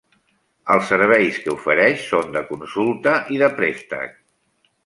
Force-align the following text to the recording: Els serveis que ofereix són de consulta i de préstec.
Els 0.75 0.87
serveis 0.91 1.37
que 1.43 1.51
ofereix 1.57 2.07
són 2.13 2.33
de 2.39 2.43
consulta 2.53 3.15
i 3.37 3.41
de 3.43 3.55
préstec. 3.61 4.21